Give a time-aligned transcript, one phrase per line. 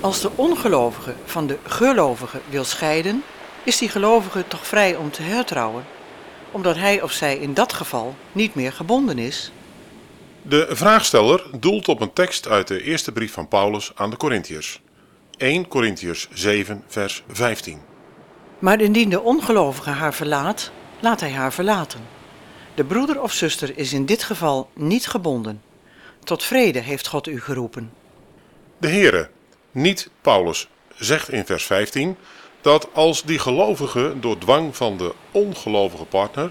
[0.00, 3.22] Als de ongelovige van de gelovige wil scheiden,
[3.62, 5.84] is die gelovige toch vrij om te hertrouwen,
[6.50, 9.52] omdat hij of zij in dat geval niet meer gebonden is?
[10.42, 14.80] De vraagsteller doelt op een tekst uit de eerste brief van Paulus aan de Corinthiërs.
[15.36, 17.78] 1 Corinthiërs 7 vers 15.
[18.58, 22.00] Maar indien de ongelovige haar verlaat, laat hij haar verlaten.
[22.74, 25.62] De broeder of zuster is in dit geval niet gebonden.
[26.24, 27.92] Tot vrede heeft God u geroepen.
[28.78, 29.30] De Heere,
[29.76, 32.16] niet Paulus, zegt in vers 15
[32.60, 36.50] dat als die gelovige door dwang van de ongelovige partner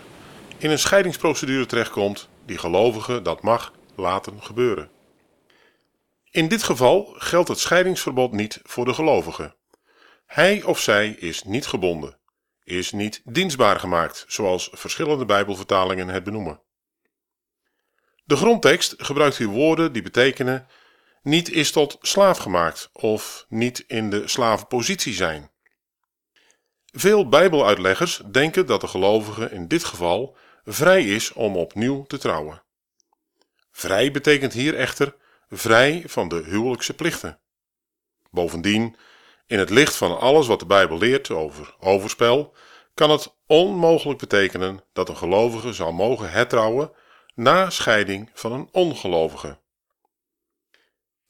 [0.57, 4.89] in een scheidingsprocedure terechtkomt, die gelovige dat mag laten gebeuren.
[6.31, 9.55] In dit geval geldt het scheidingsverbod niet voor de gelovige.
[10.25, 12.17] Hij of zij is niet gebonden,
[12.63, 16.61] is niet dienstbaar gemaakt, zoals verschillende Bijbelvertalingen het benoemen.
[18.23, 20.67] De grondtekst gebruikt hier woorden die betekenen
[21.25, 25.51] niet is tot slaaf gemaakt of niet in de slavenpositie zijn.
[26.85, 32.63] Veel Bijbeluitleggers denken dat de gelovige in dit geval vrij is om opnieuw te trouwen.
[33.71, 35.15] Vrij betekent hier echter
[35.49, 37.39] vrij van de huwelijkse plichten.
[38.31, 38.95] Bovendien,
[39.47, 42.53] in het licht van alles wat de Bijbel leert over overspel,
[42.93, 46.91] kan het onmogelijk betekenen dat een gelovige zou mogen hertrouwen
[47.35, 49.63] na scheiding van een ongelovige.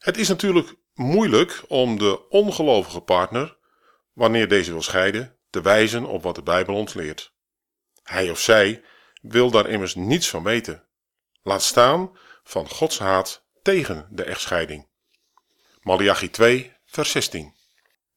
[0.05, 3.57] Het is natuurlijk moeilijk om de ongelovige partner,
[4.13, 7.33] wanneer deze wil scheiden, te wijzen op wat de Bijbel ons leert.
[8.03, 8.83] Hij of zij
[9.21, 10.83] wil daar immers niets van weten.
[11.44, 14.88] Laat staan van Gods haat tegen de echtscheiding.
[15.81, 17.53] Malachi 2, vers 16.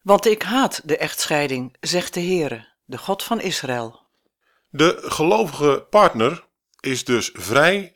[0.03, 4.07] Want ik haat de echtscheiding, zegt de Heere, de God van Israël.
[4.69, 6.45] De gelovige partner
[6.81, 7.93] is dus vrij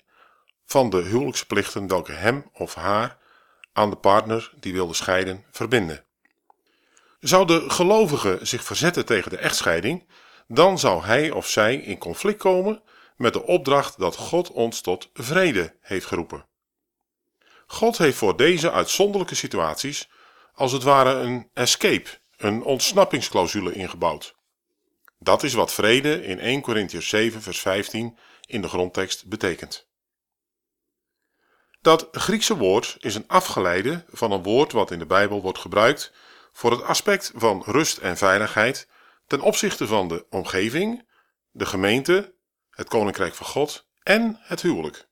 [0.65, 3.21] van de huwelijksplichten welke hem of haar
[3.73, 6.05] aan de partner die wilde scheiden verbinden.
[7.21, 10.07] Zou de gelovige zich verzetten tegen de echtscheiding,
[10.49, 12.83] dan zou hij of zij in conflict komen
[13.17, 16.47] met de opdracht dat God ons tot vrede heeft geroepen.
[17.67, 20.09] God heeft voor deze uitzonderlijke situaties
[20.55, 24.35] als het ware een escape, een ontsnappingsclausule ingebouwd.
[25.19, 29.91] Dat is wat vrede in 1 Corinthians 7 vers 15 in de grondtekst betekent.
[31.83, 36.13] Dat Griekse woord is een afgeleide van een woord wat in de Bijbel wordt gebruikt
[36.53, 38.89] voor het aspect van rust en veiligheid
[39.27, 41.09] ten opzichte van de omgeving,
[41.51, 42.35] de gemeente,
[42.71, 45.09] het koninkrijk van God en het huwelijk.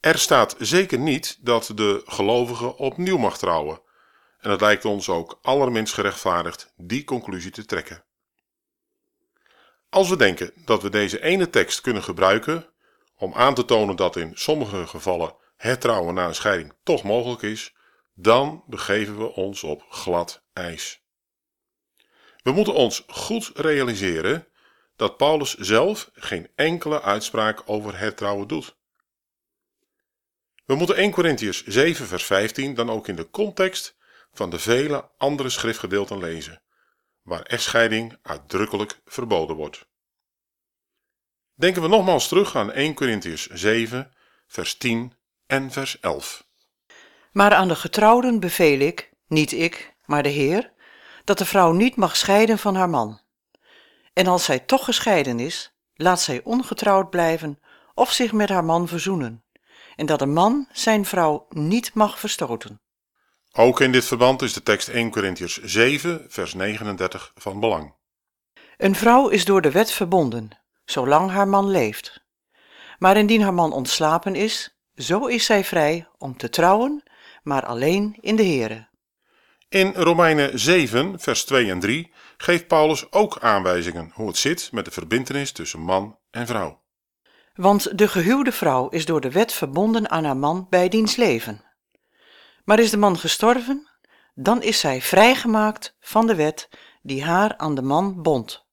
[0.00, 3.80] Er staat zeker niet dat de gelovige opnieuw mag trouwen,
[4.38, 8.04] en het lijkt ons ook allerminst gerechtvaardigd die conclusie te trekken.
[9.88, 12.72] Als we denken dat we deze ene tekst kunnen gebruiken
[13.16, 17.74] om aan te tonen dat in sommige gevallen hertrouwen na een scheiding toch mogelijk is,
[18.14, 21.02] dan begeven we ons op glad ijs.
[22.42, 24.48] We moeten ons goed realiseren
[24.96, 28.76] dat Paulus zelf geen enkele uitspraak over hertrouwen doet.
[30.64, 33.96] We moeten 1 Corinthians 7 vers 15 dan ook in de context
[34.32, 36.62] van de vele andere schriftgedeelten lezen,
[37.22, 39.88] waar echtscheiding uitdrukkelijk verboden wordt.
[41.54, 44.12] Denken we nogmaals terug aan 1 Corinthians 7
[44.46, 45.12] vers 10
[45.46, 46.46] en vers 11.
[47.32, 50.72] Maar aan de getrouwden beveel ik, niet ik, maar de Heer,
[51.24, 53.20] dat de vrouw niet mag scheiden van haar man.
[54.12, 57.58] En als zij toch gescheiden is, laat zij ongetrouwd blijven
[57.94, 59.44] of zich met haar man verzoenen,
[59.96, 62.80] en dat een man zijn vrouw niet mag verstoten.
[63.52, 67.94] Ook in dit verband is de tekst 1 Corinthians 7, vers 39 van belang.
[68.76, 70.48] Een vrouw is door de wet verbonden,
[70.84, 72.24] zolang haar man leeft.
[72.98, 77.02] Maar indien haar man ontslapen is, zo is zij vrij om te trouwen,
[77.42, 78.88] maar alleen in de Here.
[79.68, 84.84] In Romeinen 7, vers 2 en 3 geeft Paulus ook aanwijzingen hoe het zit met
[84.84, 86.82] de verbintenis tussen man en vrouw.
[87.54, 91.64] Want de gehuwde vrouw is door de wet verbonden aan haar man bij diens leven.
[92.64, 93.88] Maar is de man gestorven,
[94.34, 96.68] dan is zij vrijgemaakt van de wet
[97.02, 98.66] die haar aan de man bond.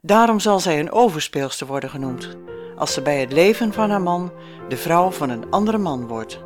[0.00, 2.36] Daarom zal zij een overspeelster worden genoemd,
[2.78, 4.32] als ze bij het leven van haar man
[4.68, 6.40] de vrouw van een andere man wordt.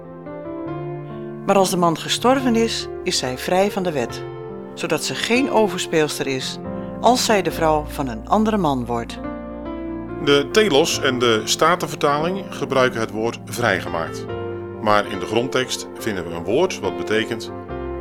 [1.47, 4.23] Maar als de man gestorven is, is zij vrij van de wet,
[4.75, 6.59] zodat ze geen overspeelster is
[7.01, 9.19] als zij de vrouw van een andere man wordt.
[10.25, 14.27] De Telos en de Statenvertaling gebruiken het woord vrijgemaakt.
[14.83, 17.51] Maar in de grondtekst vinden we een woord wat betekent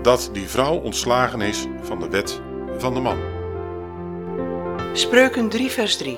[0.02, 2.42] dat die vrouw ontslagen is van de wet
[2.78, 3.18] van de man.
[4.94, 6.18] Spreuken 3 vers 3